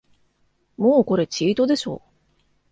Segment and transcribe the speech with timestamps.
[0.77, 2.01] もうこれチートでしょ